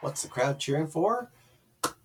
What's 0.00 0.22
the 0.22 0.28
crowd 0.28 0.60
cheering 0.60 0.86
for? 0.86 1.30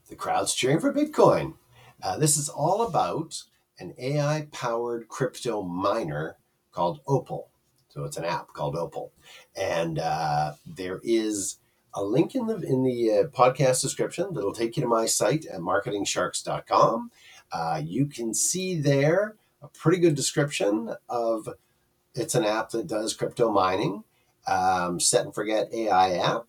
The 0.09 0.15
crowd's 0.15 0.55
cheering 0.55 0.79
for 0.79 0.91
Bitcoin. 0.91 1.55
Uh, 2.01 2.17
this 2.17 2.37
is 2.37 2.49
all 2.49 2.81
about 2.81 3.43
an 3.79 3.93
AI 3.99 4.47
powered 4.51 5.07
crypto 5.07 5.61
miner 5.61 6.37
called 6.71 7.01
Opal. 7.05 7.49
So 7.89 8.03
it's 8.03 8.17
an 8.17 8.25
app 8.25 8.47
called 8.53 8.75
Opal. 8.75 9.11
And 9.55 9.99
uh, 9.99 10.53
there 10.65 10.99
is 11.03 11.57
a 11.93 12.03
link 12.03 12.33
in 12.33 12.47
the 12.47 12.55
in 12.55 12.83
the 12.83 13.11
uh, 13.11 13.23
podcast 13.25 13.81
description 13.81 14.33
that'll 14.33 14.53
take 14.53 14.75
you 14.75 14.81
to 14.81 14.89
my 14.89 15.05
site 15.05 15.45
at 15.45 15.59
marketingsharks.com. 15.59 17.11
Uh, 17.51 17.81
you 17.85 18.07
can 18.07 18.33
see 18.33 18.79
there 18.79 19.35
a 19.61 19.67
pretty 19.67 19.99
good 19.99 20.15
description 20.15 20.95
of 21.07 21.47
it's 22.15 22.33
an 22.33 22.43
app 22.43 22.71
that 22.71 22.87
does 22.87 23.13
crypto 23.13 23.51
mining, 23.51 24.03
um, 24.47 24.99
set 24.99 25.25
and 25.25 25.35
forget 25.35 25.71
AI 25.71 26.17
app. 26.17 26.47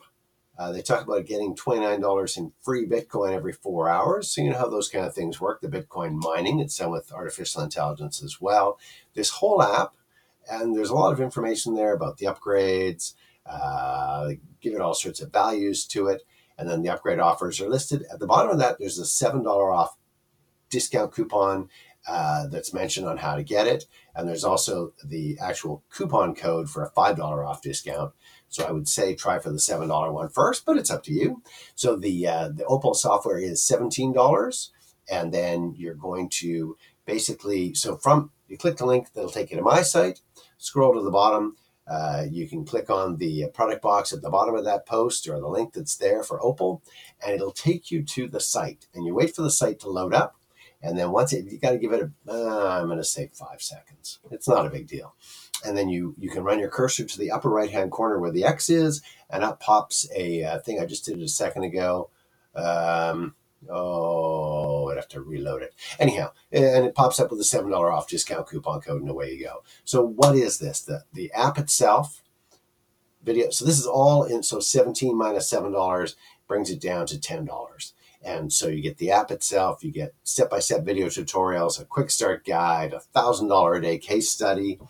Uh, 0.57 0.71
they 0.71 0.83
talk 0.83 1.05
about 1.05 1.27
getting 1.27 1.55
$29 1.57 2.37
in 2.37 2.53
free 2.63 2.87
Bitcoin 2.87 3.33
every 3.33 3.53
four 3.53 3.89
hours. 3.89 4.31
So, 4.31 4.41
you 4.41 4.51
know 4.51 4.59
how 4.59 4.69
those 4.69 4.89
kind 4.89 5.05
of 5.05 5.15
things 5.15 5.41
work 5.41 5.61
the 5.61 5.69
Bitcoin 5.69 6.23
mining, 6.23 6.61
it's 6.61 6.77
done 6.77 6.93
with 6.93 7.13
artificial 7.13 7.63
intelligence 7.63 8.23
as 8.23 8.41
well. 8.41 8.79
This 9.15 9.31
whole 9.31 9.63
app, 9.63 9.95
and 10.49 10.77
there's 10.77 10.91
a 10.91 10.95
lot 10.95 11.13
of 11.13 11.21
information 11.21 11.75
there 11.75 11.95
about 11.95 12.19
the 12.19 12.27
upgrades, 12.27 13.15
uh, 13.47 14.31
give 14.61 14.75
it 14.75 14.81
all 14.81 14.95
sorts 14.95 15.21
of 15.21 15.33
values 15.33 15.85
to 15.87 16.07
it. 16.07 16.23
And 16.57 16.69
then 16.69 16.83
the 16.83 16.91
upgrade 16.91 17.19
offers 17.19 17.61
are 17.61 17.69
listed. 17.69 18.05
At 18.13 18.21
the 18.21 18.27
bottom 18.27 18.53
of 18.53 18.59
that, 18.59 18.79
there's 18.79 18.99
a 18.99 19.03
$7 19.03 19.45
off 19.45 19.97
discount 20.71 21.13
coupon 21.13 21.69
uh, 22.07 22.47
that's 22.49 22.75
mentioned 22.75 23.07
on 23.07 23.19
how 23.19 23.35
to 23.35 23.43
get 23.43 23.67
it. 23.67 23.87
And 24.15 24.29
there's 24.29 24.45
also 24.45 24.93
the 25.05 25.39
actual 25.41 25.83
coupon 25.91 26.35
code 26.35 26.69
for 26.69 26.85
a 26.85 26.91
$5 26.91 27.19
off 27.47 27.63
discount. 27.63 28.13
So 28.49 28.65
I 28.65 28.73
would 28.73 28.89
say 28.89 29.15
try 29.15 29.39
for 29.39 29.51
the 29.51 29.59
$7 29.59 30.13
one 30.13 30.29
first, 30.29 30.65
but 30.67 30.77
it's 30.77 30.91
up 30.91 31.03
to 31.05 31.13
you. 31.13 31.43
So 31.75 31.97
the, 31.97 32.27
uh, 32.27 32.49
the 32.49 32.65
Opal 32.67 32.95
software 32.95 33.39
is 33.39 33.61
$17. 33.63 34.71
And 35.11 35.33
then 35.33 35.75
you're 35.77 35.95
going 35.95 36.29
to 36.31 36.77
basically, 37.07 37.75
so 37.75 37.97
from, 37.97 38.31
you 38.49 38.57
click 38.57 38.77
the 38.77 38.87
link, 38.87 39.13
that'll 39.13 39.31
take 39.31 39.51
you 39.51 39.57
to 39.57 39.63
my 39.63 39.83
site, 39.83 40.21
scroll 40.59 40.95
to 40.95 41.03
the 41.03 41.11
bottom. 41.11 41.57
Uh, 41.87 42.25
you 42.31 42.49
can 42.49 42.65
click 42.65 42.89
on 42.89 43.17
the 43.17 43.47
product 43.53 43.83
box 43.83 44.13
at 44.13 44.23
the 44.23 44.31
bottom 44.31 44.55
of 44.55 44.65
that 44.65 44.87
post 44.87 45.29
or 45.29 45.39
the 45.39 45.49
link 45.49 45.75
that's 45.75 45.97
there 45.97 46.23
for 46.23 46.43
Opal, 46.43 46.83
and 47.23 47.35
it'll 47.35 47.53
take 47.53 47.91
you 47.91 48.03
to 48.03 48.27
the 48.27 48.41
site. 48.41 48.87
And 48.95 49.05
you 49.05 49.15
wait 49.15 49.37
for 49.37 49.43
the 49.43 49.51
site 49.51 49.81
to 49.81 49.91
load 49.91 50.15
up 50.15 50.37
and 50.85 50.99
then 50.99 51.11
once 51.11 51.33
it, 51.33 51.51
you 51.51 51.59
got 51.59 51.71
to 51.71 51.79
give 51.79 51.93
it 51.93 52.03
a, 52.03 52.31
uh, 52.31 52.79
I'm 52.79 52.87
going 52.87 52.99
to 52.99 53.05
say 53.05 53.31
five 53.33 53.63
seconds. 53.63 54.19
It's 54.31 54.47
not 54.47 54.67
a 54.67 54.71
big 54.71 54.87
deal. 54.87 55.15
And 55.65 55.79
then 55.79 55.89
you, 55.89 56.15
you 56.19 56.29
can 56.29 56.45
run 56.45 56.59
your 56.59 56.69
cursor 56.69 57.05
to 57.05 57.19
the 57.19 57.31
upper 57.31 57.49
right 57.49 57.71
hand 57.71 57.91
corner 57.91 58.19
where 58.19 58.31
the 58.31 58.45
X 58.45 58.69
is, 58.69 59.01
and 59.31 59.43
up 59.43 59.61
pops 59.61 60.07
a 60.15 60.45
uh, 60.45 60.59
thing 60.59 60.79
I 60.79 60.85
just 60.85 61.07
did 61.07 61.21
a 61.23 61.29
second 61.29 61.65
ago. 61.65 62.11
Um, 62.55 63.35
oh, 63.71 64.91
I'd 64.91 64.97
have 64.97 65.09
to 65.09 65.23
reload 65.23 65.63
it. 65.63 65.75
Anyhow, 65.99 66.33
and 66.53 66.85
it 66.85 66.95
pops 66.95 67.19
up 67.19 67.31
with 67.31 67.41
a 67.41 67.45
$7 67.45 67.73
off 67.73 68.07
discount 68.07 68.47
coupon 68.47 68.83
code, 68.83 69.01
and 69.01 69.11
away 69.11 69.33
you 69.33 69.43
go. 69.43 69.63
So, 69.85 70.05
what 70.05 70.37
is 70.37 70.59
this? 70.59 70.83
The, 70.83 71.05
the 71.15 71.33
app 71.33 71.57
itself, 71.57 72.23
video. 73.23 73.49
So, 73.49 73.65
this 73.65 73.79
is 73.79 73.87
all 73.87 74.25
in. 74.25 74.43
So, 74.43 74.61
17 74.61 75.17
minus 75.17 75.51
$7 75.51 76.15
brings 76.47 76.71
it 76.71 76.81
down 76.81 77.07
to 77.07 77.17
$10. 77.17 77.49
And 78.25 78.51
so 78.53 78.69
you 78.69 78.81
get 78.81 78.97
the 78.97 79.11
app 79.11 79.31
itself, 79.31 79.85
you 79.85 79.91
get 79.91 80.15
step 80.25 80.49
by 80.49 80.59
step 80.59 80.83
video 80.83 81.09
tutorials, 81.09 81.79
a 81.79 81.85
quick 81.85 82.11
start 82.11 82.45
guide, 82.45 82.95
a 82.95 83.03
$1,000 83.15 83.77
a 83.77 83.81
day 83.83 83.99
case 83.99 84.31
study, 84.31 84.81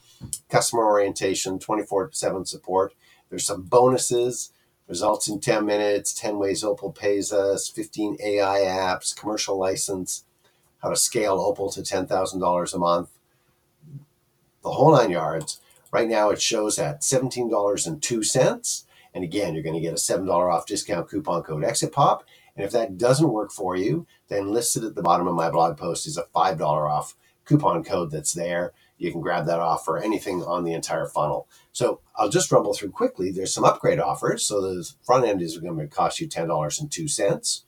customer 0.49 0.85
orientation, 0.85 1.59
24 1.59 2.11
7 2.13 2.45
support. 2.47 2.95
There's 3.29 3.45
some 3.45 3.63
bonuses, 3.63 4.53
results 4.87 5.27
in 5.29 5.41
10 5.41 5.67
minutes, 5.67 6.15
10 6.15 6.39
ways 6.39 6.63
Opal 6.63 6.93
pays 6.93 7.33
us, 7.33 7.69
15 7.69 8.19
AI 8.23 8.61
apps, 8.61 9.17
commercial 9.17 9.59
license, 9.59 10.25
how 10.81 10.91
to 10.91 10.97
scale 10.97 11.41
Opal 11.41 11.71
to 11.73 11.81
$10,000 11.81 12.75
a 12.75 12.79
month, 12.79 13.09
the 14.63 14.71
whole 14.71 14.95
nine 14.97 15.11
yards. 15.11 15.61
Right 15.91 16.09
now 16.09 16.31
it 16.31 16.41
shows 16.41 16.79
at 16.79 17.01
$17.02. 17.01 18.85
And 19.13 19.23
again, 19.25 19.55
you're 19.55 19.63
going 19.63 19.75
to 19.77 19.81
get 19.81 19.93
a 19.93 19.97
$7 19.97 20.29
off 20.29 20.67
discount 20.67 21.09
coupon 21.09 21.43
code 21.43 21.65
Exit 21.65 21.93
Pop 21.93 22.25
and 22.57 22.65
if 22.65 22.73
that 22.73 22.99
doesn't 22.99 23.33
work 23.33 23.51
for 23.51 23.77
you, 23.77 24.07
then 24.29 24.53
listed 24.53 24.85
at 24.85 24.95
the 24.95 25.03
bottom 25.03 25.27
of 25.27 25.35
my 25.35 25.51
blog 25.51 25.77
post 25.77 26.07
is 26.07 26.17
a 26.17 26.27
$5 26.35 26.61
off 26.61 27.17
coupon 27.45 27.83
code 27.85 28.11
that's 28.11 28.33
there. 28.33 28.73
You 28.97 29.11
can 29.11 29.21
grab 29.21 29.47
that 29.47 29.61
off 29.61 29.85
for 29.85 29.99
anything 29.99 30.43
on 30.43 30.65
the 30.65 30.73
entire 30.73 31.07
funnel. 31.07 31.49
So 31.73 32.01
I'll 32.17 32.29
just 32.29 32.51
rumble 32.53 32.75
through 32.75 32.91
quickly. 32.91 33.31
There's 33.31 33.53
some 33.53 33.65
upgrade 33.65 33.99
offers. 33.99 34.47
So 34.47 34.61
the 34.61 34.89
front 35.03 35.27
end 35.27 35.43
is 35.43 35.59
going 35.59 35.79
to 35.79 35.87
cost 35.89 36.21
you 36.21 36.29
$10.02. 36.29 37.63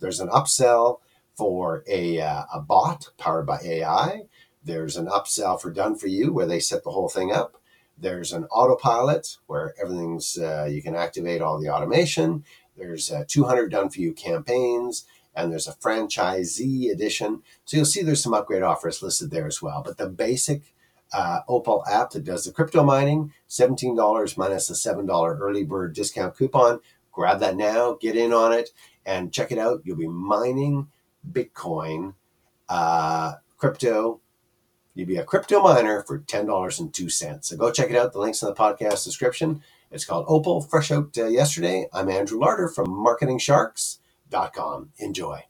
There's 0.00 0.20
an 0.20 0.28
upsell 0.28 0.98
for 1.34 1.84
a, 1.88 2.20
uh, 2.20 2.44
a 2.52 2.60
bot 2.60 3.10
powered 3.16 3.46
by 3.46 3.60
AI. 3.64 4.22
There's 4.62 4.96
an 4.96 5.06
upsell 5.06 5.60
for 5.60 5.72
Done 5.72 5.96
For 5.96 6.08
You 6.08 6.32
where 6.32 6.46
they 6.46 6.60
set 6.60 6.84
the 6.84 6.90
whole 6.90 7.08
thing 7.08 7.32
up. 7.32 7.56
There's 7.96 8.32
an 8.32 8.44
autopilot 8.44 9.38
where 9.46 9.74
everything's, 9.80 10.38
uh, 10.38 10.68
you 10.70 10.82
can 10.82 10.94
activate 10.94 11.40
all 11.40 11.58
the 11.58 11.70
automation. 11.70 12.44
There's 12.78 13.10
uh, 13.10 13.24
200 13.26 13.70
done 13.70 13.88
for 13.88 14.00
you 14.00 14.12
campaigns, 14.12 15.04
and 15.34 15.50
there's 15.50 15.68
a 15.68 15.74
franchisee 15.74 16.90
edition. 16.90 17.42
So 17.64 17.76
you'll 17.76 17.86
see 17.86 18.02
there's 18.02 18.22
some 18.22 18.34
upgrade 18.34 18.62
offers 18.62 19.02
listed 19.02 19.30
there 19.30 19.46
as 19.46 19.60
well. 19.60 19.82
But 19.84 19.98
the 19.98 20.08
basic 20.08 20.74
uh, 21.12 21.40
Opal 21.48 21.84
app 21.90 22.10
that 22.10 22.24
does 22.24 22.44
the 22.44 22.52
crypto 22.52 22.82
mining, 22.82 23.32
$17 23.48 24.36
minus 24.36 24.70
a 24.70 24.74
$7 24.74 25.40
early 25.40 25.64
bird 25.64 25.94
discount 25.94 26.36
coupon. 26.36 26.80
Grab 27.12 27.40
that 27.40 27.56
now, 27.56 27.94
get 28.00 28.16
in 28.16 28.32
on 28.32 28.52
it, 28.52 28.70
and 29.04 29.32
check 29.32 29.50
it 29.50 29.58
out. 29.58 29.82
You'll 29.84 29.96
be 29.96 30.06
mining 30.06 30.88
Bitcoin, 31.30 32.14
uh, 32.68 33.34
crypto. 33.56 34.20
You'll 34.94 35.08
be 35.08 35.16
a 35.16 35.24
crypto 35.24 35.60
miner 35.60 36.02
for 36.02 36.20
$10.02. 36.20 37.44
So 37.44 37.56
go 37.56 37.72
check 37.72 37.90
it 37.90 37.96
out. 37.96 38.12
The 38.12 38.18
link's 38.18 38.42
in 38.42 38.48
the 38.48 38.54
podcast 38.54 39.04
description. 39.04 39.62
It's 39.90 40.04
called 40.04 40.26
Opal, 40.28 40.60
fresh 40.62 40.90
out 40.90 41.16
uh, 41.18 41.26
yesterday. 41.26 41.88
I'm 41.92 42.08
Andrew 42.10 42.40
Larder 42.40 42.68
from 42.68 42.86
marketingsharks.com. 42.88 44.90
Enjoy. 44.98 45.47